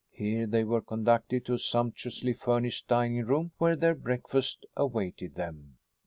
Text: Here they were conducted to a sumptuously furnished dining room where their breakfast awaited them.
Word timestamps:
Here 0.09 0.47
they 0.47 0.63
were 0.63 0.81
conducted 0.81 1.45
to 1.45 1.53
a 1.53 1.59
sumptuously 1.59 2.33
furnished 2.33 2.87
dining 2.87 3.23
room 3.23 3.51
where 3.59 3.75
their 3.75 3.93
breakfast 3.93 4.65
awaited 4.75 5.35
them. 5.35 5.77